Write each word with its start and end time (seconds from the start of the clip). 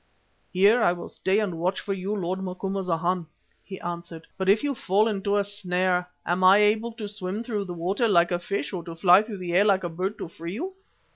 "Here 0.51 0.81
I 0.81 0.93
will 0.93 1.09
stay 1.09 1.37
and 1.37 1.59
watch 1.59 1.79
for 1.79 1.93
you, 1.93 2.15
lord 2.15 2.39
Macumazana," 2.43 3.27
he 3.63 3.79
answered, 3.81 4.25
"but 4.35 4.49
if 4.49 4.63
you 4.63 4.73
fall 4.73 5.07
into 5.07 5.37
a 5.37 5.43
snare, 5.43 6.09
am 6.25 6.43
I 6.43 6.57
able 6.57 6.93
to 6.93 7.07
swim 7.07 7.43
through 7.43 7.65
the 7.65 7.75
water 7.75 8.07
like 8.07 8.31
a 8.31 8.39
fish, 8.39 8.73
or 8.73 8.83
to 8.85 8.95
fly 8.95 9.21
through 9.21 9.37
the 9.37 9.53
air 9.53 9.63
like 9.63 9.83
a 9.83 9.89
bird 9.89 10.17
to 10.17 10.27
free 10.27 10.53
you?" 10.55 10.73